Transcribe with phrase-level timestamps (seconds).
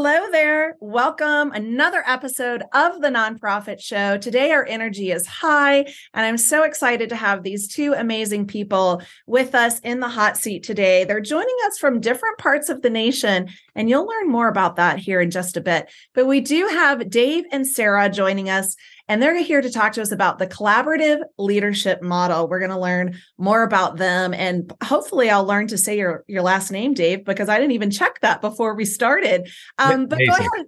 [0.00, 0.76] Hello there.
[0.78, 1.50] Welcome.
[1.50, 4.16] Another episode of the Nonprofit Show.
[4.16, 5.78] Today, our energy is high,
[6.14, 10.36] and I'm so excited to have these two amazing people with us in the hot
[10.36, 11.02] seat today.
[11.02, 15.00] They're joining us from different parts of the nation, and you'll learn more about that
[15.00, 15.90] here in just a bit.
[16.14, 18.76] But we do have Dave and Sarah joining us
[19.08, 22.48] and they're here to talk to us about the collaborative leadership model.
[22.48, 24.34] We're going to learn more about them.
[24.34, 27.90] And hopefully, I'll learn to say your, your last name, Dave, because I didn't even
[27.90, 29.48] check that before we started.
[29.78, 30.66] Um, but go ahead.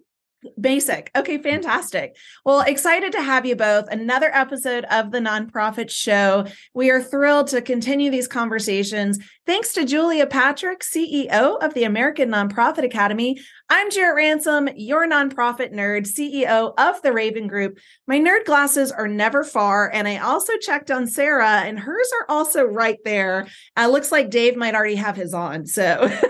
[0.59, 1.11] Basic.
[1.15, 2.17] Okay, fantastic.
[2.47, 3.89] Well, excited to have you both.
[3.91, 6.47] Another episode of the Nonprofit Show.
[6.73, 9.19] We are thrilled to continue these conversations.
[9.45, 13.39] Thanks to Julia Patrick, CEO of the American Nonprofit Academy.
[13.69, 17.79] I'm Jarrett Ransom, your nonprofit nerd, CEO of the Raven Group.
[18.07, 22.35] My nerd glasses are never far, and I also checked on Sarah, and hers are
[22.35, 23.47] also right there.
[23.77, 25.67] Uh, looks like Dave might already have his on.
[25.67, 26.11] So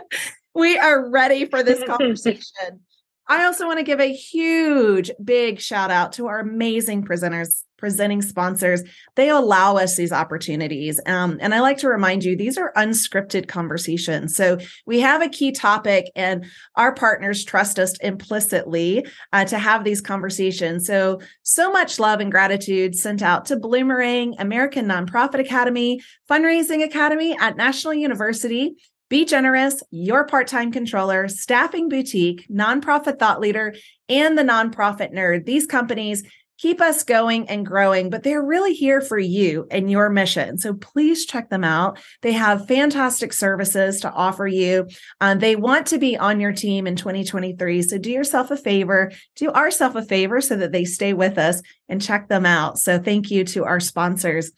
[0.54, 2.80] we are ready for this conversation.
[3.28, 8.20] I also want to give a huge, big shout out to our amazing presenters, presenting
[8.20, 8.82] sponsors.
[9.14, 11.00] They allow us these opportunities.
[11.06, 14.36] Um, and I like to remind you, these are unscripted conversations.
[14.36, 19.84] So we have a key topic, and our partners trust us implicitly uh, to have
[19.84, 20.86] these conversations.
[20.86, 27.36] So, so much love and gratitude sent out to Bloomerang, American Nonprofit Academy, Fundraising Academy
[27.38, 28.76] at National University,
[29.12, 33.74] be Generous, Your Part Time Controller, Staffing Boutique, Nonprofit Thought Leader,
[34.08, 35.44] and The Nonprofit Nerd.
[35.44, 36.22] These companies
[36.56, 40.56] keep us going and growing, but they're really here for you and your mission.
[40.56, 41.98] So please check them out.
[42.22, 44.88] They have fantastic services to offer you.
[45.20, 47.82] Um, they want to be on your team in 2023.
[47.82, 51.60] So do yourself a favor, do ourselves a favor so that they stay with us
[51.86, 52.78] and check them out.
[52.78, 54.52] So thank you to our sponsors.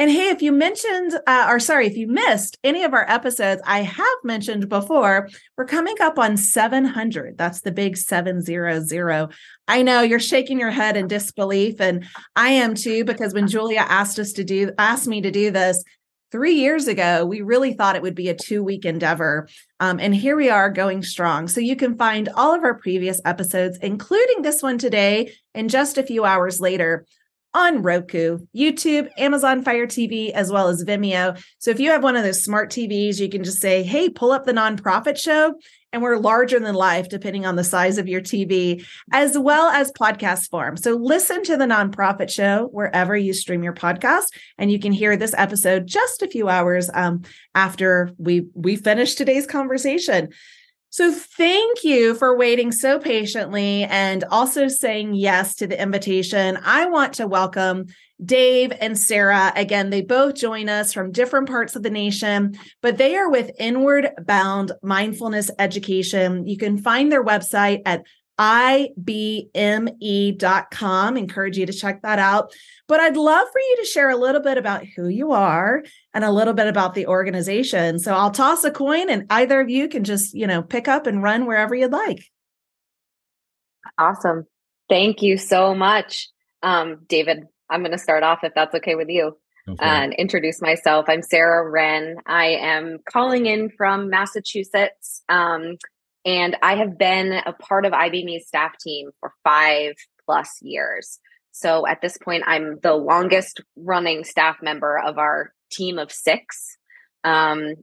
[0.00, 3.60] And hey, if you mentioned, uh, or sorry, if you missed any of our episodes,
[3.66, 7.36] I have mentioned before, we're coming up on 700.
[7.36, 9.28] That's the big 700.
[9.68, 13.80] I know you're shaking your head in disbelief, and I am too, because when Julia
[13.80, 15.84] asked us to do, asked me to do this,
[16.32, 19.48] three years ago, we really thought it would be a two week endeavor.
[19.80, 21.46] Um, and here we are going strong.
[21.46, 25.98] So you can find all of our previous episodes, including this one today, and just
[25.98, 27.04] a few hours later
[27.52, 31.42] on Roku, YouTube, Amazon Fire TV, as well as Vimeo.
[31.58, 34.30] So if you have one of those smart TVs, you can just say, hey, pull
[34.32, 35.54] up the nonprofit show.
[35.92, 39.90] And we're larger than life, depending on the size of your TV, as well as
[39.90, 40.76] podcast form.
[40.76, 45.16] So listen to the nonprofit show wherever you stream your podcast, and you can hear
[45.16, 47.22] this episode just a few hours um,
[47.56, 50.28] after we we finish today's conversation.
[50.92, 56.58] So, thank you for waiting so patiently and also saying yes to the invitation.
[56.64, 57.86] I want to welcome
[58.24, 59.52] Dave and Sarah.
[59.54, 63.52] Again, they both join us from different parts of the nation, but they are with
[63.58, 66.48] Inward Bound Mindfulness Education.
[66.48, 68.02] You can find their website at
[68.40, 69.56] ibme.com.
[71.16, 72.52] Encourage you to check that out.
[72.88, 75.84] But I'd love for you to share a little bit about who you are
[76.14, 77.98] and a little bit about the organization.
[77.98, 81.06] So I'll toss a coin and either of you can just, you know, pick up
[81.06, 82.24] and run wherever you'd like.
[83.98, 84.46] Awesome.
[84.88, 86.28] Thank you so much.
[86.62, 89.36] Um, David, I'm going to start off if that's okay with you.
[89.68, 89.84] Okay.
[89.84, 91.04] And introduce myself.
[91.08, 92.16] I'm Sarah Wren.
[92.26, 95.22] I am calling in from Massachusetts.
[95.28, 95.76] Um,
[96.24, 99.94] and I have been a part of IBME's staff team for five
[100.26, 101.18] plus years.
[101.52, 106.76] So at this point, I'm the longest running staff member of our team of six.
[107.24, 107.74] Um,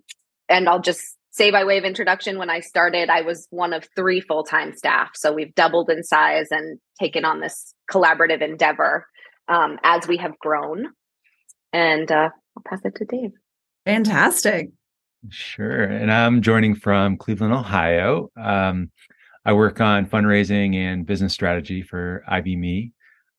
[0.49, 3.87] and I'll just say by way of introduction, when I started, I was one of
[3.95, 5.11] three full time staff.
[5.15, 9.05] So we've doubled in size and taken on this collaborative endeavor
[9.47, 10.87] um, as we have grown.
[11.73, 13.31] And uh, I'll pass it to Dave.
[13.85, 14.69] Fantastic.
[15.29, 15.83] Sure.
[15.83, 18.29] And I'm joining from Cleveland, Ohio.
[18.37, 18.91] Um,
[19.45, 22.91] I work on fundraising and business strategy for IBME.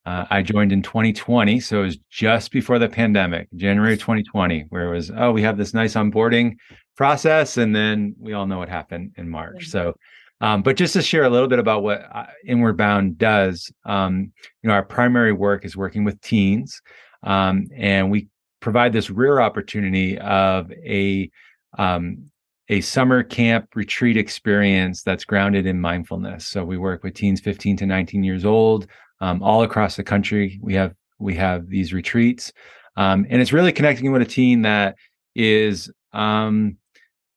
[0.06, 4.86] Uh, I joined in 2020, so it was just before the pandemic, January 2020, where
[4.86, 6.56] it was, oh, we have this nice onboarding
[6.96, 9.68] process, and then we all know what happened in March.
[9.68, 9.94] So,
[10.40, 14.32] um, but just to share a little bit about what uh, Inward Bound does, um,
[14.62, 16.80] you know, our primary work is working with teens,
[17.22, 18.28] um, and we
[18.60, 21.30] provide this rare opportunity of a
[21.76, 22.30] um,
[22.68, 26.46] a summer camp retreat experience that's grounded in mindfulness.
[26.46, 28.86] So we work with teens 15 to 19 years old
[29.20, 30.58] um, all across the country.
[30.62, 32.52] We have we have these retreats,
[32.96, 34.96] um, and it's really connecting with a teen that
[35.34, 36.76] is um,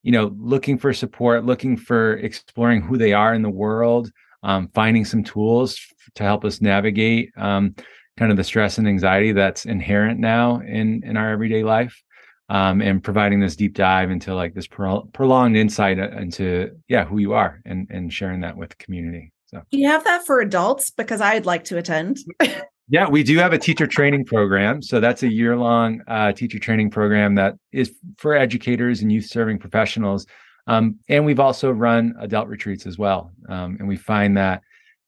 [0.04, 4.12] you know looking for support, looking for exploring who they are in the world,
[4.44, 5.80] um, finding some tools
[6.16, 7.74] to help us navigate um,
[8.18, 12.02] kind of the stress and anxiety that's inherent now in in our everyday life.
[12.52, 17.06] Um, and providing this deep dive into like this pro- prolonged insight uh, into yeah
[17.06, 19.62] who you are and and sharing that with the community so.
[19.70, 20.92] Do you have that for adults?
[20.92, 22.20] Because i'd like to attend.
[22.90, 26.60] Yeah we do have a teacher training program so that's a year long uh, teacher
[26.60, 30.28] training program that is for educators and youth serving professionals
[30.68, 34.62] um, and we've also run adult retreats as well um, and we find that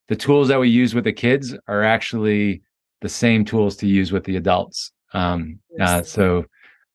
[0.08, 2.62] the tools that we use with the kids are actually
[3.02, 6.46] the same tools to use with the adults um, uh, so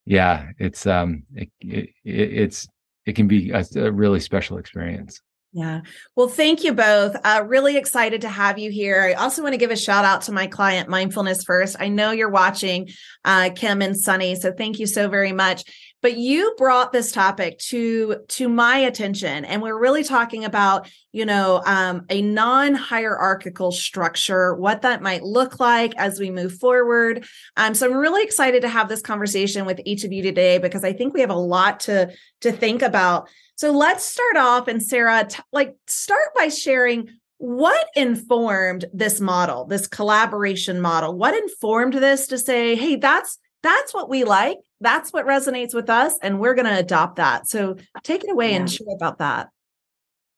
[0.09, 2.67] yeah, it's um, it, it, it's
[3.05, 5.21] it can be a, a, really special experience.
[5.53, 5.81] Yeah.
[6.15, 7.17] Well, thank you both.
[7.25, 9.03] Uh, really excited to have you here.
[9.03, 11.77] I also want to give a shout out to my client, Mindfulness First.
[11.81, 12.91] I know you're watching,
[13.25, 14.35] uh, Kim and Sunny.
[14.35, 15.65] So thank you so very much
[16.03, 21.25] but you brought this topic to to my attention and we're really talking about you
[21.25, 27.75] know um, a non-hierarchical structure what that might look like as we move forward um,
[27.75, 30.93] so i'm really excited to have this conversation with each of you today because i
[30.93, 33.29] think we have a lot to to think about.
[33.57, 37.09] So let's start off and sarah t- like start by sharing
[37.39, 41.17] what informed this model this collaboration model?
[41.17, 44.59] What informed this to say hey that's that's what we like.
[44.81, 47.49] That's what resonates with us and we're going to adopt that.
[47.49, 48.57] So take it away yeah.
[48.59, 49.49] and share about that.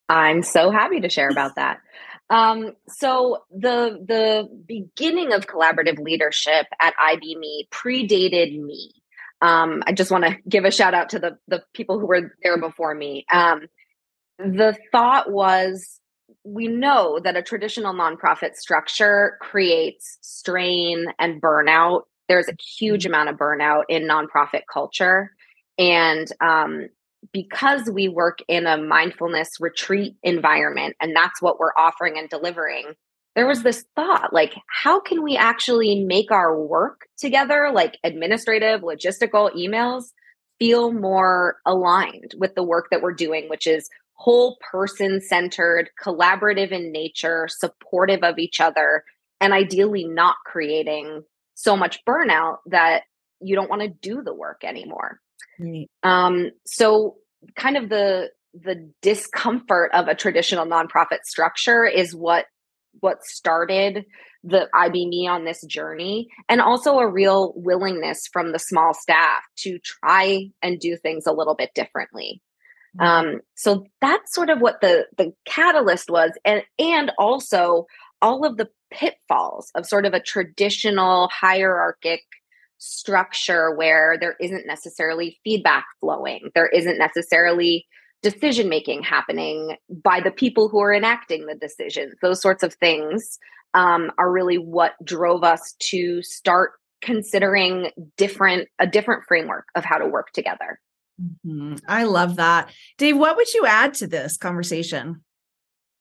[0.08, 1.80] I'm so happy to share about that.
[2.30, 8.92] Um, so the the beginning of collaborative leadership at IBME predated me.
[9.42, 12.32] Um, I just want to give a shout out to the the people who were
[12.42, 13.24] there before me.
[13.32, 13.66] Um,
[14.38, 16.00] the thought was
[16.44, 23.28] we know that a traditional nonprofit structure creates strain and burnout there's a huge amount
[23.28, 25.32] of burnout in nonprofit culture.
[25.78, 26.86] And um,
[27.32, 32.92] because we work in a mindfulness retreat environment, and that's what we're offering and delivering,
[33.40, 38.82] there was this thought like, how can we actually make our work together, like administrative,
[38.82, 40.10] logistical emails,
[40.58, 46.70] feel more aligned with the work that we're doing, which is whole person centered, collaborative
[46.70, 49.04] in nature, supportive of each other,
[49.40, 51.22] and ideally not creating
[51.54, 53.04] so much burnout that
[53.40, 55.18] you don't want to do the work anymore.
[55.58, 55.88] Right.
[56.02, 57.16] Um, so
[57.56, 62.44] kind of the the discomfort of a traditional nonprofit structure is what
[63.00, 64.04] what started
[64.42, 69.78] the IBME on this journey and also a real willingness from the small staff to
[69.80, 72.42] try and do things a little bit differently.
[72.98, 73.06] Mm-hmm.
[73.06, 77.86] Um, so that's sort of what the the catalyst was and and also
[78.20, 82.22] all of the pitfalls of sort of a traditional hierarchic
[82.78, 87.86] structure where there isn't necessarily feedback flowing, there isn't necessarily
[88.22, 92.14] decision making happening by the people who are enacting the decisions.
[92.22, 93.38] Those sorts of things
[93.74, 96.72] um, are really what drove us to start
[97.02, 100.80] considering different a different framework of how to work together.
[101.46, 101.76] Mm-hmm.
[101.88, 102.70] I love that.
[102.98, 105.22] Dave, what would you add to this conversation?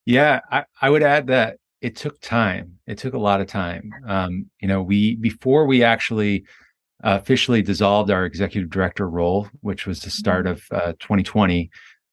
[0.05, 2.79] Yeah, I, I would add that it took time.
[2.87, 3.91] It took a lot of time.
[4.07, 6.45] Um, you know, we before we actually
[7.01, 10.75] officially dissolved our executive director role, which was the start mm-hmm.
[10.75, 11.69] of uh, 2020.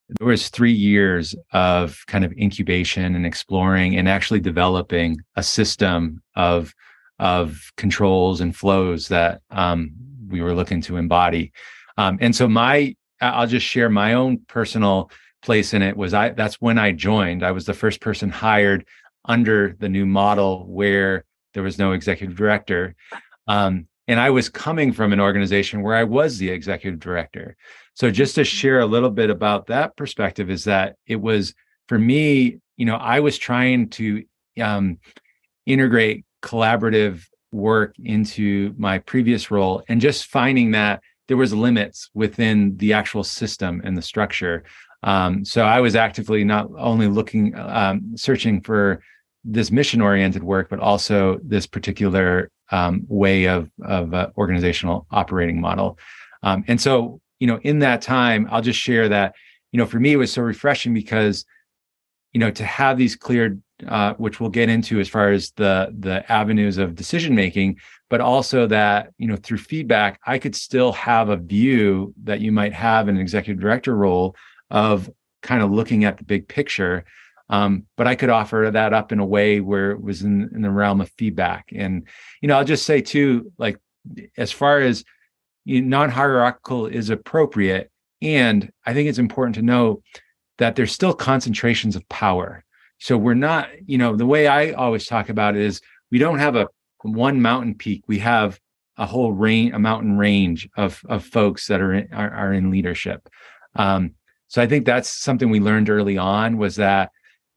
[0.08, 6.22] There was three years of kind of incubation and exploring and actually developing a system
[6.34, 6.72] of
[7.18, 9.90] of controls and flows that um,
[10.28, 11.52] we were looking to embody.
[11.96, 15.10] Um, and so my, I'll just share my own personal
[15.42, 17.42] place in it was I that's when I joined.
[17.42, 18.86] I was the first person hired
[19.24, 22.94] under the new model where there was no executive director.
[23.46, 27.56] Um, and I was coming from an organization where I was the executive director.
[27.94, 31.54] So just to share a little bit about that perspective is that it was
[31.88, 34.24] for me, you know, I was trying to
[34.60, 34.98] um,
[35.64, 42.76] integrate collaborative work into my previous role and just finding that there was limits within
[42.76, 44.64] the actual system and the structure.
[45.02, 49.02] Um, so I was actively not only looking, um, searching for
[49.44, 55.60] this mission oriented work, but also this particular um, way of of uh, organizational operating
[55.60, 55.98] model.
[56.42, 59.34] Um, and so, you know, in that time, I'll just share that,
[59.72, 61.44] you know, for me, it was so refreshing because,
[62.32, 65.94] you know, to have these cleared, uh, which we'll get into as far as the
[65.98, 70.92] the avenues of decision making, but also that, you know, through feedback, I could still
[70.92, 74.36] have a view that you might have in an executive director role
[74.70, 75.10] of
[75.42, 77.04] kind of looking at the big picture
[77.48, 80.62] um, but I could offer that up in a way where it was in, in
[80.62, 81.70] the realm of feedback.
[81.74, 82.06] And,
[82.40, 83.78] you know, I'll just say too, like,
[84.36, 85.04] as far as
[85.64, 87.90] you know, non-hierarchical is appropriate.
[88.22, 90.02] And I think it's important to know
[90.58, 92.64] that there's still concentrations of power.
[92.98, 96.38] So we're not, you know, the way I always talk about it is we don't
[96.38, 96.68] have a
[97.02, 98.04] one mountain peak.
[98.06, 98.58] We have
[98.96, 102.70] a whole range, a mountain range of of folks that are in, are, are in
[102.70, 103.28] leadership.
[103.74, 104.14] Um,
[104.48, 107.10] so I think that's something we learned early on was that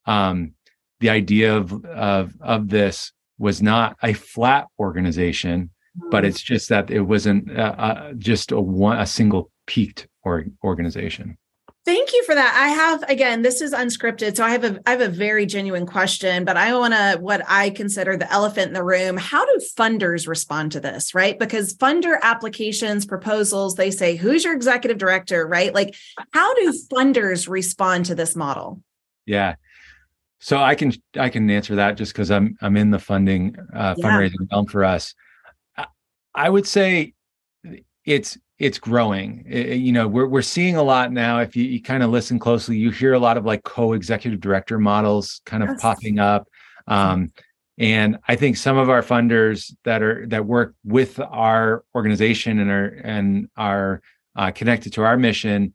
[0.09, 0.53] um,
[0.99, 5.69] the idea of of of this was not a flat organization,
[6.11, 10.45] but it's just that it wasn't uh, uh, just a one a single peaked or
[10.63, 11.37] organization.
[11.85, 12.53] Thank you for that.
[12.55, 15.85] I have again, this is unscripted, so I have a I have a very genuine
[15.85, 19.15] question, but I want to what I consider the elephant in the room.
[19.15, 21.39] How do funders respond to this, right?
[21.39, 25.73] Because funder applications, proposals, they say, "Who's your executive director?" right?
[25.73, 25.95] Like
[26.33, 28.83] how do funders respond to this model?
[29.25, 29.55] Yeah.
[30.39, 33.95] So I can I can answer that just cuz I'm I'm in the funding uh
[33.97, 34.05] yeah.
[34.05, 35.13] fundraising realm for us.
[36.35, 37.13] I would say
[38.05, 39.45] it's it's growing.
[39.47, 41.39] It, you know, we're we're seeing a lot now.
[41.39, 44.77] If you, you kind of listen closely, you hear a lot of like co-executive director
[44.77, 45.81] models kind of yes.
[45.81, 46.47] popping up.
[46.87, 47.31] Um,
[47.77, 52.69] and I think some of our funders that are that work with our organization and
[52.69, 54.01] are and are
[54.35, 55.73] uh, connected to our mission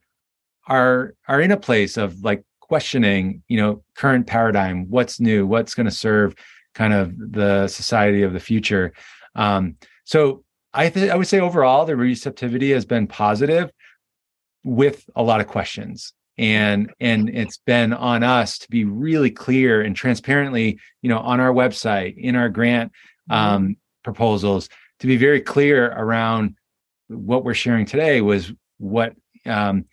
[0.68, 5.74] are are in a place of like questioning, you know, current paradigm, what's new, what's
[5.74, 6.34] going to serve
[6.74, 8.92] kind of the society of the future.
[9.34, 13.70] Um, so I th- I would say overall the receptivity has been positive
[14.64, 19.82] with a lot of questions and and it's been on us to be really clear
[19.82, 22.90] and transparently you know on our website in our grant
[23.30, 23.54] mm-hmm.
[23.54, 24.68] um, proposals
[25.00, 26.56] to be very clear around
[27.08, 29.14] what we're sharing today was what
[29.46, 29.84] um,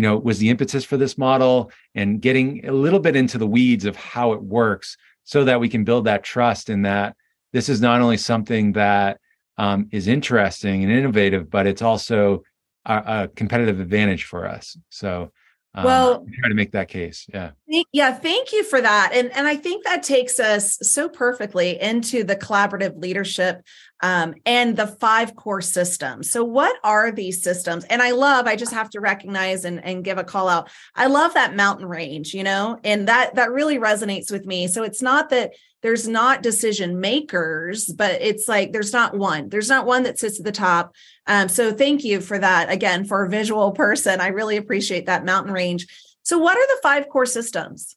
[0.00, 3.46] you know was the impetus for this model and getting a little bit into the
[3.46, 7.14] weeds of how it works so that we can build that trust in that
[7.52, 9.20] this is not only something that
[9.58, 12.42] um, is interesting and innovative, but it's also
[12.86, 14.74] a, a competitive advantage for us.
[14.88, 15.32] So,
[15.72, 17.26] um, well, try to make that case.
[17.32, 17.52] Yeah.
[17.92, 18.12] Yeah.
[18.12, 19.12] Thank you for that.
[19.14, 23.62] And, and I think that takes us so perfectly into the collaborative leadership
[24.02, 26.32] um, and the five core systems.
[26.32, 27.84] So, what are these systems?
[27.84, 30.70] And I love, I just have to recognize and, and give a call out.
[30.96, 34.66] I love that mountain range, you know, and that that really resonates with me.
[34.66, 39.48] So, it's not that there's not decision makers, but it's like there's not one.
[39.48, 40.94] There's not one that sits at the top.
[41.26, 42.70] Um, so thank you for that.
[42.70, 45.86] Again, for a visual person, I really appreciate that mountain range.
[46.22, 47.96] So, what are the five core systems?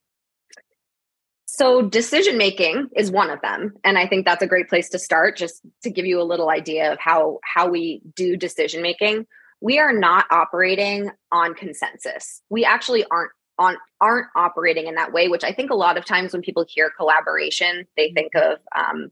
[1.46, 5.00] So, decision making is one of them, and I think that's a great place to
[5.00, 5.38] start.
[5.38, 9.28] Just to give you a little idea of how how we do decision making,
[9.62, 12.42] we are not operating on consensus.
[12.50, 13.32] We actually aren't
[13.64, 16.66] on aren't operating in that way which i think a lot of times when people
[16.68, 18.16] hear collaboration they mm-hmm.
[18.16, 19.10] think of um,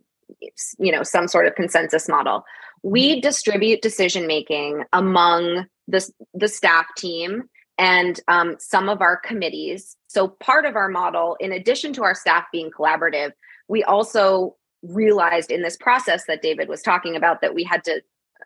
[0.80, 2.44] you know some sort of consensus model
[2.84, 3.22] we mm-hmm.
[3.22, 7.44] distribute decision making among the, the staff team
[7.78, 12.16] and um, some of our committees so part of our model in addition to our
[12.16, 13.32] staff being collaborative
[13.68, 18.02] we also realized in this process that david was talking about that we had to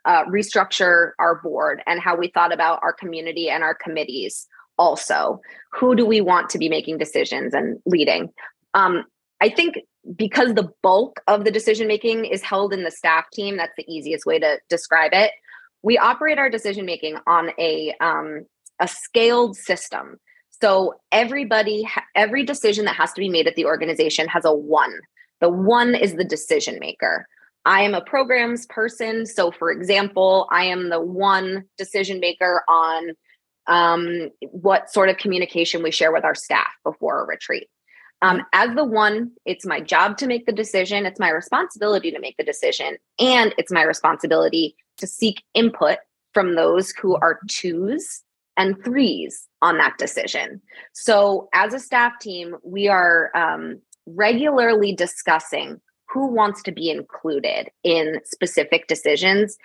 [0.06, 5.39] uh, restructure our board and how we thought about our community and our committees also
[5.72, 8.29] who do we want to be making decisions and leading?
[8.74, 9.05] Um,
[9.41, 9.75] i think
[10.15, 13.91] because the bulk of the decision making is held in the staff team that's the
[13.91, 15.32] easiest way to describe it
[15.86, 18.46] we operate our decision making on a um,
[18.82, 20.17] a scaled system.
[20.62, 25.00] So everybody every decision that has to be made at the organization has a one.
[25.41, 27.27] The one is the decision maker.
[27.65, 29.25] I am a programs person.
[29.25, 33.12] So, for example, I am the one decision maker on
[33.68, 37.68] um, what sort of communication we share with our staff before a retreat.
[38.22, 42.20] Um, as the one, it's my job to make the decision, it's my responsibility to
[42.20, 45.98] make the decision, and it's my responsibility to seek input
[46.34, 48.24] from those who are twos
[48.58, 50.62] and threes on that decision.
[50.94, 57.70] So, as a staff team, we are um, regularly discussing who wants to be included
[57.84, 59.58] in specific decisions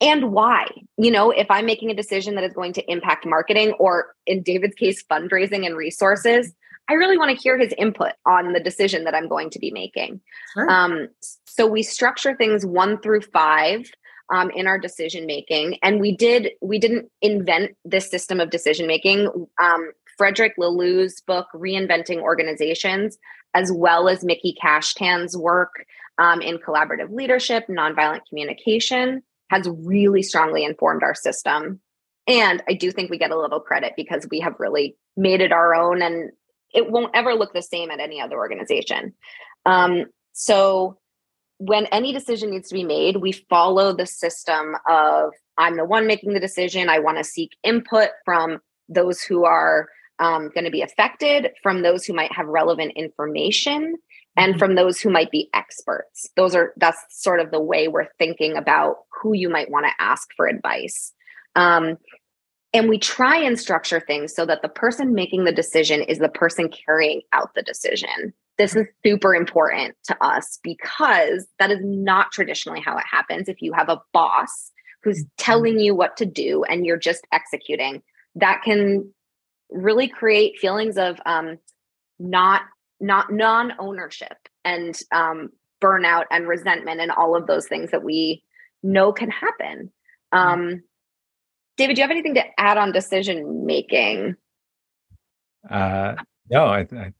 [0.00, 0.66] and why.
[0.96, 4.42] You know, if I'm making a decision that is going to impact marketing or in
[4.42, 6.52] David's case, fundraising and resources,
[6.88, 9.70] I really want to hear his input on the decision that I'm going to be
[9.70, 10.20] making.
[10.54, 10.70] Sure.
[10.70, 11.08] Um,
[11.46, 13.90] so we structure things one through five
[14.32, 18.86] um, in our decision making, and we did we didn't invent this system of decision
[18.86, 19.46] making.
[19.60, 23.18] Um, Frederic Laloux's book, Reinventing Organizations,
[23.54, 25.86] as well as Miki Kashtan's work
[26.18, 31.80] um, in collaborative leadership, nonviolent communication, has really strongly informed our system.
[32.26, 35.52] And I do think we get a little credit because we have really made it
[35.52, 36.30] our own and
[36.74, 39.14] it won't ever look the same at any other organization.
[39.64, 40.98] Um, so
[41.56, 46.06] when any decision needs to be made, we follow the system of I'm the one
[46.06, 46.88] making the decision.
[46.88, 49.88] I want to seek input from those who are
[50.20, 53.96] um, going to be affected, from those who might have relevant information,
[54.38, 56.30] and from those who might be experts.
[56.36, 60.02] Those are that's sort of the way we're thinking about who you might want to
[60.02, 61.12] ask for advice.
[61.56, 61.98] Um,
[62.72, 66.28] and we try and structure things so that the person making the decision is the
[66.28, 68.32] person carrying out the decision.
[68.58, 73.48] This is super important to us because that is not traditionally how it happens.
[73.48, 74.70] If you have a boss
[75.02, 75.28] who's mm-hmm.
[75.38, 78.02] telling you what to do and you're just executing,
[78.36, 79.12] that can
[79.70, 81.58] really create feelings of um,
[82.18, 82.62] not
[83.00, 85.50] not non-ownership and um,
[85.80, 88.42] burnout and resentment and all of those things that we
[88.82, 89.92] know can happen.
[90.34, 90.36] Mm-hmm.
[90.38, 90.82] Um,
[91.76, 94.34] David, do you have anything to add on decision making?
[95.70, 96.16] Uh,
[96.50, 97.12] no, I, I,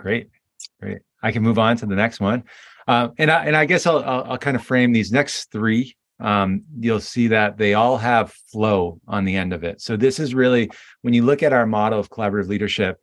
[0.00, 0.30] great,
[0.80, 0.98] great.
[1.22, 2.44] I can move on to the next one,
[2.86, 5.96] uh, and I and I guess I'll, I'll, I'll kind of frame these next three.
[6.20, 9.80] Um, you'll see that they all have flow on the end of it.
[9.80, 10.70] So this is really
[11.02, 13.00] when you look at our model of collaborative leadership,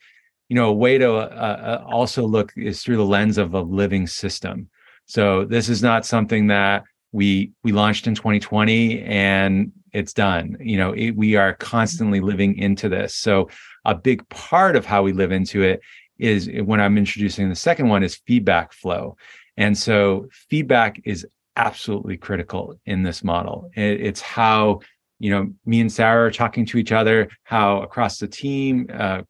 [0.49, 3.61] you know, a way to uh, uh, also look is through the lens of a
[3.61, 4.69] living system.
[5.05, 10.57] So this is not something that we we launched in 2020 and it's done.
[10.59, 13.15] You know, it, we are constantly living into this.
[13.15, 13.49] So
[13.85, 15.79] a big part of how we live into it
[16.17, 19.15] is when I'm introducing the second one is feedback flow.
[19.57, 21.25] And so feedback is
[21.55, 23.69] absolutely critical in this model.
[23.75, 24.81] It, it's how
[25.19, 29.21] you know me and sarah are talking to each other how across the team uh,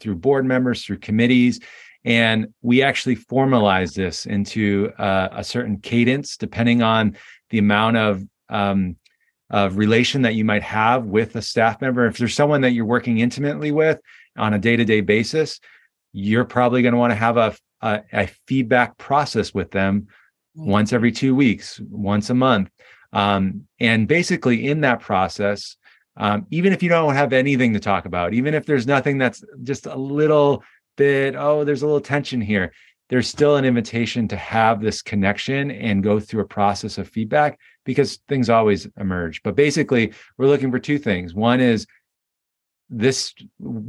[0.00, 1.60] through board members through committees
[2.04, 7.16] and we actually formalize this into uh, a certain cadence depending on
[7.50, 8.96] the amount of um,
[9.50, 12.84] of relation that you might have with a staff member if there's someone that you're
[12.84, 14.00] working intimately with
[14.36, 15.60] on a day-to-day basis
[16.12, 20.02] you're probably going to want to have a, a, a feedback process with them
[20.56, 20.70] mm-hmm.
[20.70, 22.70] once every two weeks once a month
[23.12, 25.76] um, and basically, in that process,
[26.16, 29.44] um, even if you don't have anything to talk about, even if there's nothing that's
[29.62, 30.62] just a little
[30.96, 32.72] bit, oh, there's a little tension here,
[33.08, 37.58] there's still an invitation to have this connection and go through a process of feedback
[37.84, 39.42] because things always emerge.
[39.42, 41.34] But basically, we're looking for two things.
[41.34, 41.86] One is
[42.92, 43.34] this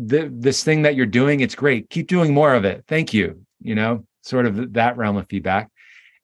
[0.09, 3.45] th- this thing that you're doing it's great keep doing more of it thank you
[3.62, 5.69] you know sort of that realm of feedback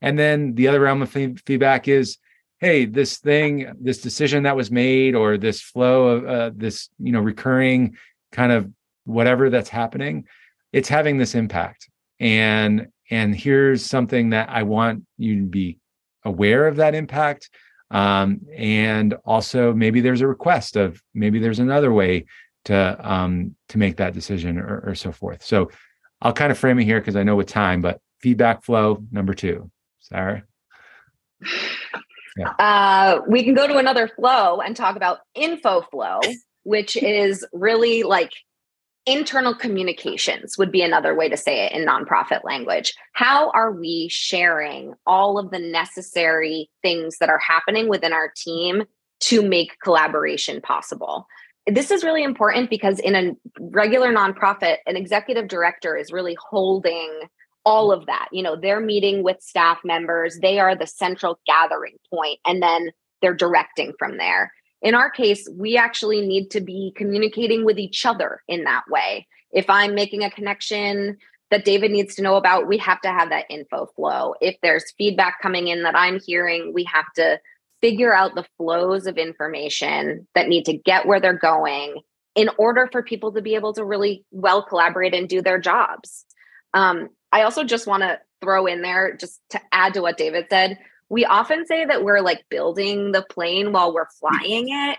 [0.01, 2.17] and then the other realm of feedback is
[2.59, 7.11] hey this thing this decision that was made or this flow of uh, this you
[7.11, 7.97] know recurring
[8.31, 8.69] kind of
[9.05, 10.25] whatever that's happening
[10.73, 15.77] it's having this impact and and here's something that i want you to be
[16.25, 17.49] aware of that impact
[17.91, 22.25] um, and also maybe there's a request of maybe there's another way
[22.65, 25.71] to um, to make that decision or, or so forth so
[26.21, 29.33] i'll kind of frame it here because i know with time but feedback flow number
[29.33, 30.43] two sarah
[32.37, 32.51] yeah.
[32.59, 36.19] Uh, we can go to another flow and talk about info flow,
[36.63, 38.31] which is really like
[39.05, 42.93] internal communications, would be another way to say it in nonprofit language.
[43.13, 48.83] How are we sharing all of the necessary things that are happening within our team
[49.21, 51.27] to make collaboration possible?
[51.65, 57.21] This is really important because in a regular nonprofit, an executive director is really holding
[57.65, 58.27] all of that.
[58.31, 62.91] You know, they're meeting with staff members, they are the central gathering point, and then
[63.21, 64.51] they're directing from there.
[64.81, 69.27] In our case, we actually need to be communicating with each other in that way.
[69.51, 71.17] If I'm making a connection
[71.51, 74.35] that David needs to know about, we have to have that info flow.
[74.39, 77.39] If there's feedback coming in that I'm hearing, we have to
[77.81, 82.01] figure out the flows of information that need to get where they're going
[82.35, 86.25] in order for people to be able to really well collaborate and do their jobs.
[86.73, 90.47] Um, I also just want to throw in there, just to add to what David
[90.49, 94.97] said, we often say that we're like building the plane while we're flying it.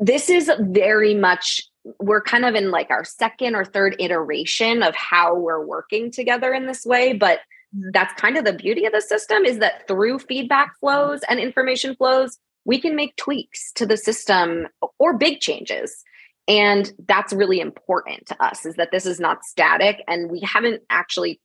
[0.00, 1.62] This is very much,
[2.00, 6.52] we're kind of in like our second or third iteration of how we're working together
[6.52, 7.12] in this way.
[7.12, 7.38] But
[7.74, 7.90] mm-hmm.
[7.92, 11.94] that's kind of the beauty of the system is that through feedback flows and information
[11.94, 14.66] flows, we can make tweaks to the system
[14.98, 16.02] or big changes
[16.48, 20.82] and that's really important to us is that this is not static and we haven't
[20.90, 21.40] actually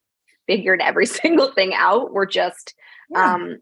[0.48, 2.14] figured every single thing out.
[2.14, 2.74] We're just
[3.10, 3.36] yeah.
[3.36, 3.58] um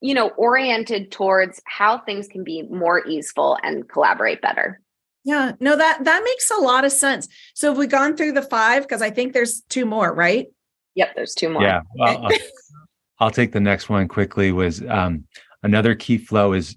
[0.00, 4.80] you know oriented towards how things can be more easeful and collaborate better.
[5.24, 7.28] Yeah no that that makes a lot of sense.
[7.54, 8.82] So have we gone through the five?
[8.82, 10.46] Because i think there's two more right?
[10.96, 11.62] Yep there's two more.
[11.62, 12.38] Yeah well, I'll,
[13.20, 15.24] I'll take the next one quickly was um
[15.62, 16.76] another key flow is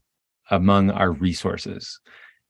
[0.51, 1.99] among our resources.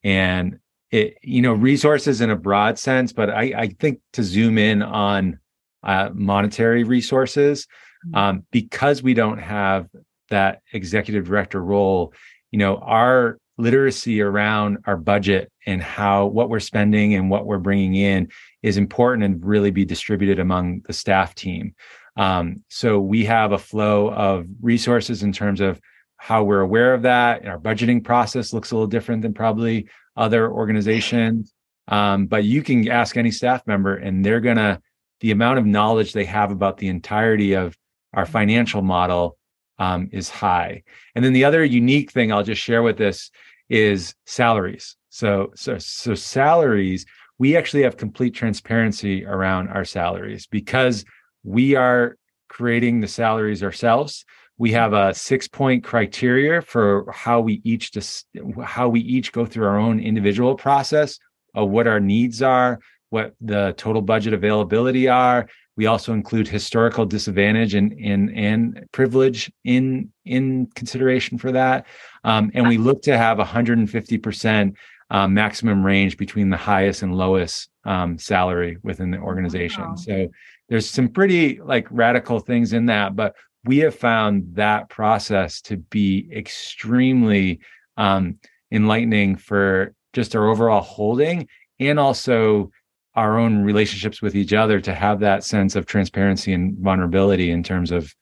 [0.03, 0.59] And
[0.95, 4.81] it, you know, resources in a broad sense, but I, I think to zoom in
[4.81, 5.39] on
[5.83, 7.67] uh, monetary resources,
[8.07, 8.15] mm-hmm.
[8.15, 9.87] um, because we don't have
[10.29, 12.13] that executive director role,
[12.51, 17.57] you know, our literacy around our budget and how what we're spending and what we're
[17.57, 18.29] bringing in
[18.63, 21.75] is important and really be distributed among the staff team.
[22.17, 25.79] Um, so we have a flow of resources in terms of
[26.17, 27.41] how we're aware of that.
[27.41, 31.53] And our budgeting process looks a little different than probably other organizations.
[31.87, 34.81] Um, but you can ask any staff member, and they're gonna
[35.21, 37.77] the amount of knowledge they have about the entirety of
[38.13, 39.37] our financial model
[39.79, 40.83] um, is high.
[41.15, 43.31] And then the other unique thing I'll just share with this
[43.69, 44.95] is salaries.
[45.09, 47.05] So so so salaries.
[47.37, 51.03] We actually have complete transparency around our salaries because
[51.43, 54.25] we are creating the salaries ourselves.
[54.57, 58.25] We have a six point criteria for how we each dis-
[58.63, 61.19] how we each go through our own individual process
[61.53, 65.47] of what our needs are, what the total budget availability are.
[65.77, 71.85] We also include historical disadvantage and and, and privilege in in consideration for that,
[72.23, 74.75] um, and we look to have 150 percent
[75.09, 79.83] um, maximum range between the highest and lowest um, salary within the organization.
[79.83, 79.95] Wow.
[79.95, 80.27] So
[80.69, 83.35] there's some pretty like radical things in that, but
[83.65, 87.59] we have found that process to be extremely
[87.97, 88.39] um,
[88.71, 91.47] enlightening for just our overall holding
[91.79, 92.71] and also
[93.15, 97.63] our own relationships with each other to have that sense of transparency and vulnerability in
[97.63, 98.13] terms of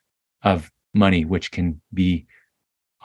[0.43, 2.25] of money which can be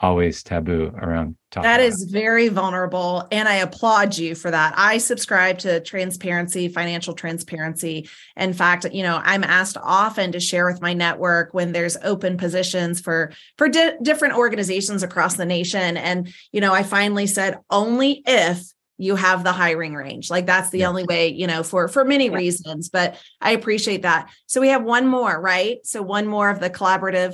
[0.01, 1.67] always taboo around talking.
[1.67, 3.27] That is very vulnerable.
[3.31, 4.73] And I applaud you for that.
[4.77, 8.09] I subscribe to transparency, financial transparency.
[8.37, 12.37] In fact, you know, I'm asked often to share with my network when there's open
[12.37, 15.97] positions for for di- different organizations across the nation.
[15.97, 18.63] And, you know, I finally said only if
[19.01, 20.89] you have the hiring range like that's the yeah.
[20.89, 22.35] only way you know for for many yeah.
[22.35, 26.59] reasons but i appreciate that so we have one more right so one more of
[26.59, 27.33] the collaborative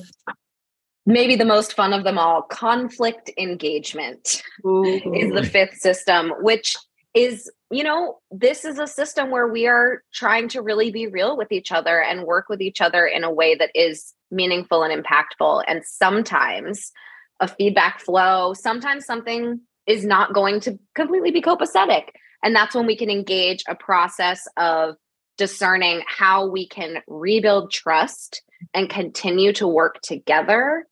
[1.05, 4.83] maybe the most fun of them all conflict engagement Ooh.
[4.85, 6.75] is the fifth system which
[7.13, 11.37] is you know this is a system where we are trying to really be real
[11.37, 15.03] with each other and work with each other in a way that is meaningful and
[15.03, 16.91] impactful and sometimes
[17.39, 22.09] a feedback flow sometimes something is not going to completely be copacetic
[22.43, 24.95] and that's when we can engage a process of
[25.37, 28.41] discerning how we can rebuild trust
[28.73, 30.85] and continue to work together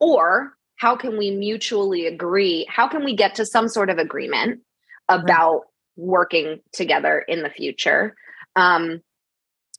[0.00, 2.66] or how can we mutually agree?
[2.68, 4.60] How can we get to some sort of agreement
[5.08, 5.62] about
[5.96, 8.14] working together in the future?
[8.54, 9.02] Um,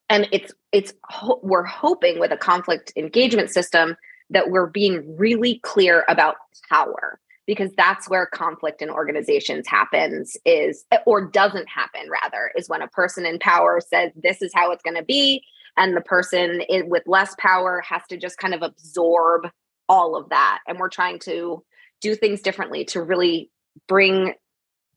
[0.09, 0.93] and it's it's
[1.41, 3.95] we're hoping with a conflict engagement system
[4.29, 6.35] that we're being really clear about
[6.69, 12.81] power because that's where conflict in organizations happens is or doesn't happen rather is when
[12.81, 15.41] a person in power says this is how it's going to be
[15.77, 19.47] and the person with less power has to just kind of absorb
[19.89, 21.63] all of that and we're trying to
[22.01, 23.49] do things differently to really
[23.87, 24.33] bring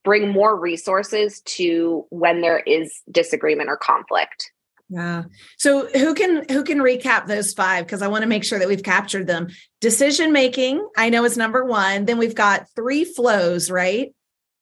[0.02, 4.50] bring more resources to when there is disagreement or conflict.
[4.88, 5.24] Yeah.
[5.58, 7.86] So who can who can recap those five?
[7.86, 9.48] Because i want to make sure that we've captured them.
[9.80, 12.06] Decision making i know is number one.
[12.06, 14.12] Then we've got three flows right?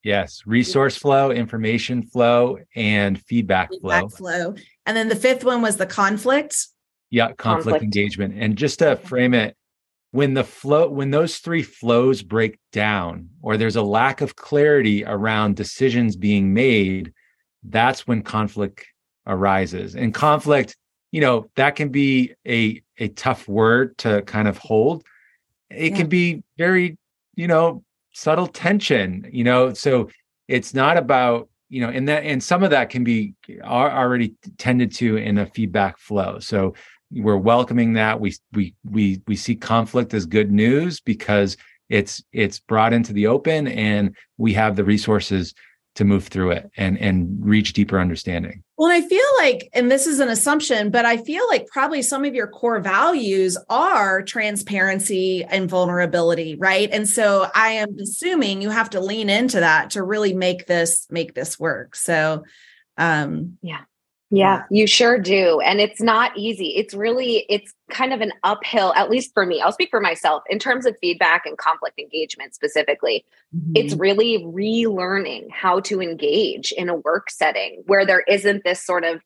[0.04, 4.50] Yes resource flow information flow and feedback, feedback flow.
[4.50, 4.54] flow.
[4.84, 6.66] And then the fifth one was the conflict.
[7.10, 7.84] Yeah conflict, conflict.
[7.84, 8.34] engagement.
[8.36, 9.56] And just to frame it
[10.10, 15.04] when the flow when those three flows break down or there's a lack of clarity
[15.04, 17.12] around decisions being made
[17.64, 18.86] that's when conflict
[19.26, 19.94] arises.
[19.94, 20.76] And conflict
[21.12, 25.04] you know that can be a a tough word to kind of hold.
[25.70, 25.96] It yeah.
[25.96, 26.98] can be very
[27.36, 30.08] you know subtle tension you know so
[30.48, 34.92] it's not about you know and that and some of that can be already tended
[34.94, 36.38] to in a feedback flow.
[36.40, 36.74] So
[37.10, 38.20] we're welcoming that.
[38.20, 41.56] We we we we see conflict as good news because
[41.88, 45.54] it's it's brought into the open and we have the resources
[45.94, 48.62] to move through it and and reach deeper understanding.
[48.76, 52.24] Well i feel like and this is an assumption but i feel like probably some
[52.24, 56.88] of your core values are transparency and vulnerability right?
[56.92, 61.06] And so i am assuming you have to lean into that to really make this
[61.10, 61.96] make this work.
[61.96, 62.44] So
[62.96, 63.80] um yeah
[64.30, 65.60] yeah, you sure do.
[65.60, 66.74] And it's not easy.
[66.76, 69.62] It's really, it's kind of an uphill, at least for me.
[69.62, 73.24] I'll speak for myself in terms of feedback and conflict engagement specifically.
[73.56, 73.72] Mm-hmm.
[73.74, 79.04] It's really relearning how to engage in a work setting where there isn't this sort
[79.04, 79.22] of,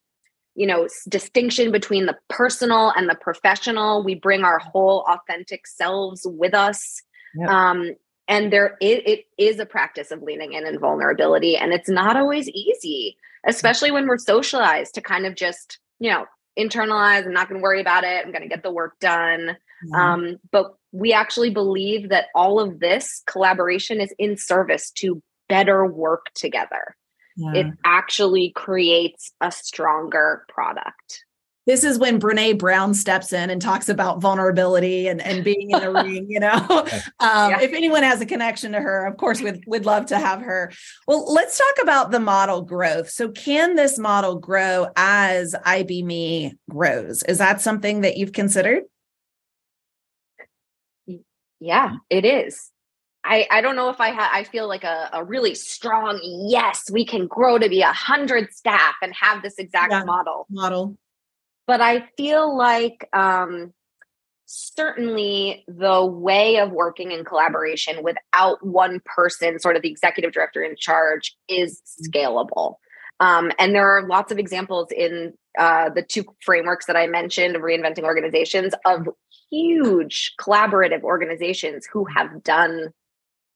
[0.54, 4.04] you know, distinction between the personal and the professional.
[4.04, 7.02] We bring our whole authentic selves with us.
[7.34, 7.48] Yep.
[7.48, 7.90] Um,
[8.28, 12.16] and there it, it is a practice of leaning in and vulnerability and it's not
[12.16, 16.26] always easy especially when we're socialized to kind of just, you know,
[16.58, 18.24] internalize, I'm not going to worry about it.
[18.24, 19.56] I'm going to get the work done.
[19.84, 19.94] Mm-hmm.
[19.94, 25.86] Um, but we actually believe that all of this collaboration is in service to better
[25.86, 26.96] work together.
[27.36, 27.52] Yeah.
[27.54, 31.24] It actually creates a stronger product.
[31.66, 35.80] This is when Brene Brown steps in and talks about vulnerability and, and being in
[35.80, 36.64] the ring, you know.
[37.20, 37.60] Um, yeah.
[37.60, 40.72] If anyone has a connection to her, of course, we'd, we'd love to have her.
[41.06, 43.10] Well, let's talk about the model growth.
[43.10, 47.22] So, can this model grow as IB grows?
[47.24, 48.82] Is that something that you've considered?
[51.60, 52.70] Yeah, it is.
[53.24, 56.90] I, I don't know if I ha- I feel like a, a really strong yes
[56.90, 60.96] we can grow to be a hundred staff and have this exact yeah, model model
[61.66, 63.72] but I feel like um,
[64.46, 70.62] certainly the way of working in collaboration without one person, sort of the executive director
[70.62, 72.10] in charge, is mm-hmm.
[72.10, 72.76] scalable.
[73.20, 77.56] Um, and there are lots of examples in uh, the two frameworks that I mentioned
[77.56, 79.08] of reinventing organizations of
[79.50, 82.88] huge collaborative organizations who have done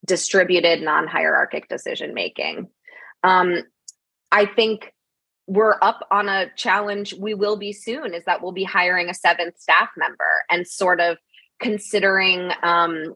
[0.04, 2.68] distributed non hierarchic decision making.
[3.24, 3.62] Um,
[4.30, 4.92] I think
[5.46, 9.14] we're up on a challenge we will be soon is that we'll be hiring a
[9.14, 11.18] seventh staff member and sort of
[11.60, 13.14] considering um,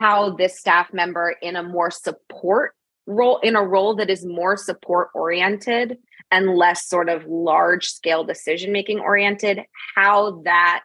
[0.00, 2.74] how this staff member in a more support
[3.06, 5.98] role in a role that is more support oriented
[6.30, 9.60] and less sort of large scale decision making oriented
[9.96, 10.82] how that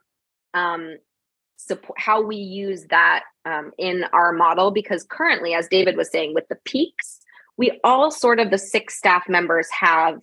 [0.54, 0.98] um,
[1.58, 4.72] support how we use that um, in our model.
[4.72, 7.20] Because currently as david was saying with the peaks
[7.58, 10.20] we all sort of the six staff members have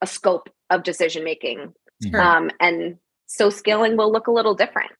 [0.00, 1.72] a scope of decision making.
[2.02, 2.20] Sure.
[2.20, 4.90] Um, and so scaling will look a little different.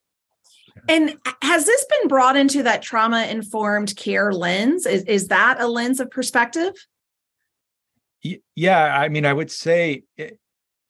[0.88, 4.86] And has this been brought into that trauma informed care lens?
[4.86, 6.74] Is, is that a lens of perspective?
[8.54, 10.04] Yeah, I mean, I would say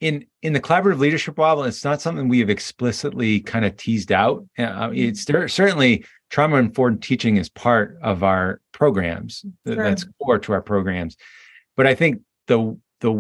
[0.01, 4.11] in in the collaborative leadership model, it's not something we have explicitly kind of teased
[4.11, 4.45] out.
[4.59, 4.95] Uh, mm-hmm.
[4.95, 9.45] it's there, certainly trauma informed teaching is part of our programs.
[9.67, 9.77] Sure.
[9.77, 11.17] That's core to our programs.
[11.77, 13.11] But I think the the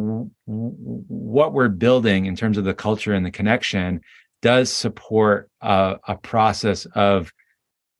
[0.46, 4.00] what we're building in terms of the culture and the connection
[4.42, 7.32] does support a, a process of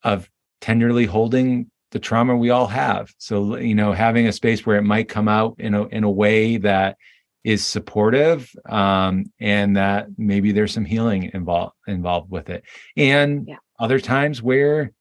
[0.03, 3.13] of tenderly holding the trauma we all have.
[3.17, 6.11] So you know, having a space where it might come out in a in a
[6.11, 6.97] way that
[7.43, 12.63] is supportive um, and that maybe there's some healing involved involved with it,
[12.95, 13.57] and yeah.
[13.79, 14.91] other times where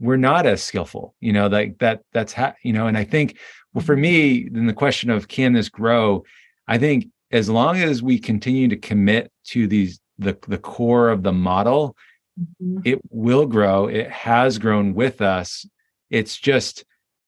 [0.00, 1.14] we're not as skillful.
[1.20, 3.36] You know, like that that's ha- you know, and I think
[3.72, 6.24] well, for me, then the question of can this grow?
[6.66, 11.22] I think as long as we continue to commit to these the the core of
[11.22, 11.96] the model,
[12.38, 12.80] mm-hmm.
[12.84, 13.86] it will grow.
[13.86, 15.66] It has grown with us.
[16.10, 16.84] It's just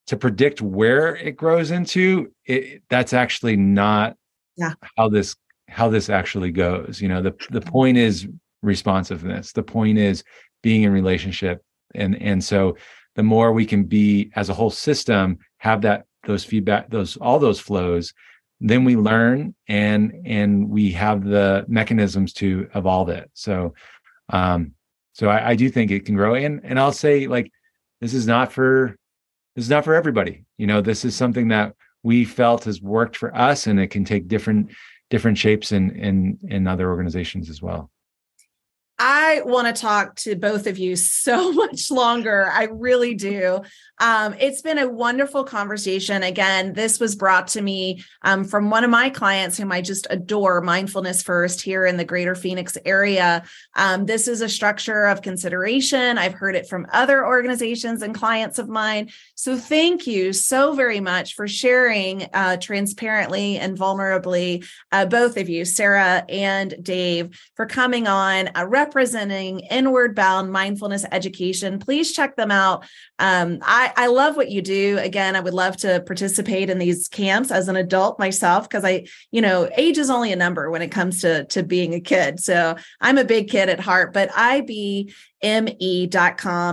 [0.07, 2.33] to predict where it grows into.
[2.45, 4.17] It, that's actually not
[4.57, 4.75] yeah.
[4.97, 5.37] how this
[5.69, 7.01] how this actually goes.
[7.01, 8.27] You know, the the point is
[8.63, 9.53] responsiveness.
[9.53, 10.25] The point is
[10.63, 11.63] being in relationship,
[11.95, 12.77] and and so
[13.15, 17.39] the more we can be as a whole system have that those feedback those all
[17.39, 18.13] those flows
[18.65, 23.29] then we learn and and we have the mechanisms to evolve it.
[23.35, 23.75] So
[24.29, 24.73] um
[25.15, 26.35] so I, I do think it can grow.
[26.35, 27.53] And and i'll say like
[28.01, 28.97] this is not for
[29.57, 30.45] this is not for everybody.
[30.59, 31.75] You know this is something that
[32.05, 34.71] we felt has worked for us and it can take different
[35.11, 37.91] different shapes in in in other organizations as well
[39.05, 42.49] I want to talk to both of you so much longer.
[42.49, 43.63] I really do.
[43.99, 46.23] Um, it's been a wonderful conversation.
[46.23, 50.07] Again, this was brought to me um, from one of my clients whom I just
[50.09, 53.43] adore, Mindfulness First, here in the greater Phoenix area.
[53.75, 56.17] Um, this is a structure of consideration.
[56.17, 59.11] I've heard it from other organizations and clients of mine.
[59.35, 65.49] So, thank you so very much for sharing uh, transparently and vulnerably, uh, both of
[65.49, 68.51] you, Sarah and Dave, for coming on.
[68.55, 71.79] Uh, representing Inward Bound Mindfulness Education.
[71.79, 72.85] Please check them out.
[73.19, 74.99] Um, I, I love what you do.
[74.99, 79.07] Again, I would love to participate in these camps as an adult myself because I,
[79.31, 82.39] you know, age is only a number when it comes to to being a kid.
[82.39, 85.09] So I'm a big kid at heart, but IBme.com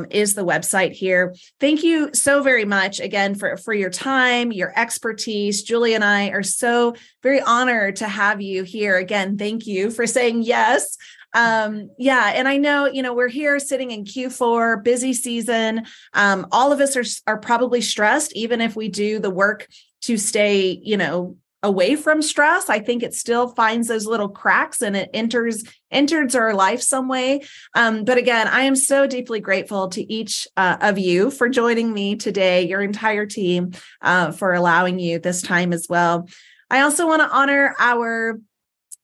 [0.10, 1.34] is the website here.
[1.62, 5.64] Thank you so very much again for, for your time, your expertise.
[5.64, 8.98] Julie and I are so very honored to have you here.
[8.98, 10.98] Again, thank you for saying yes
[11.34, 15.86] um yeah and i know you know we're here sitting in q4 busy season.
[16.14, 19.68] Um all of us are are probably stressed even if we do the work
[20.02, 24.82] to stay you know away from stress i think it still finds those little cracks
[24.82, 27.42] and it enters enters our life some way.
[27.76, 31.94] Um, but again i am so deeply grateful to each uh, of you for joining
[31.94, 36.28] me today your entire team uh, for allowing you this time as well.
[36.72, 38.40] I also want to honor our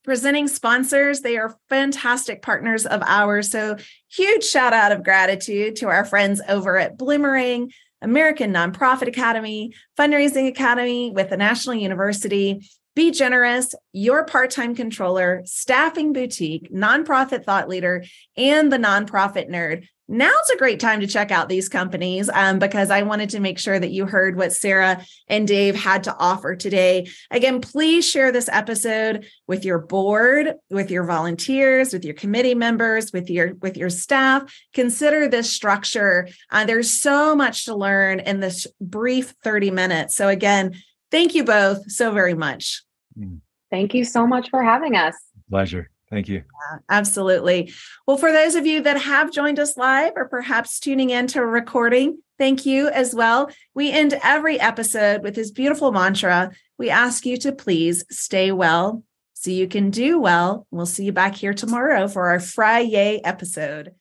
[0.05, 1.21] presenting sponsors.
[1.21, 3.51] They are fantastic partners of ours.
[3.51, 3.75] So,
[4.07, 10.47] huge shout out of gratitude to our friends over at Bloomerang, American Nonprofit Academy, Fundraising
[10.47, 17.67] Academy with the National University, Be Generous, Your Part Time Controller, Staffing Boutique, Nonprofit Thought
[17.67, 18.05] Leader,
[18.37, 19.87] and The Nonprofit Nerd.
[20.07, 23.57] Now's a great time to check out these companies um, because I wanted to make
[23.57, 27.07] sure that you heard what Sarah and Dave had to offer today.
[27.31, 33.11] Again, please share this episode with your board, with your volunteers, with your committee members,
[33.11, 34.55] with your with your staff.
[34.73, 36.27] Consider this structure.
[36.51, 40.15] Uh, there's so much to learn in this brief 30 minutes.
[40.15, 40.75] So again,
[41.09, 42.83] thank you both so very much.
[43.17, 43.39] Mm.
[43.71, 45.15] Thank you so much for having us.
[45.49, 45.89] Pleasure.
[46.09, 46.37] Thank you.
[46.37, 47.73] Yeah, absolutely.
[48.05, 51.39] Well, for those of you that have joined us live or perhaps tuning in to
[51.39, 53.49] a recording, thank you as well.
[53.73, 56.51] We end every episode with this beautiful mantra.
[56.77, 60.67] We ask you to please stay well so you can do well.
[60.71, 63.93] We'll see you back here tomorrow for our Friday episode.